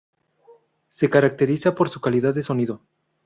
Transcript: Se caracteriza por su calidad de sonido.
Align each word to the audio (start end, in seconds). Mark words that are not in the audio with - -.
Se 0.89 1.11
caracteriza 1.11 1.75
por 1.75 1.87
su 1.87 2.01
calidad 2.01 2.33
de 2.33 2.41
sonido. 2.41 2.81